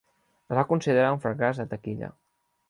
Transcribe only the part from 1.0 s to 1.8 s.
un fracàs de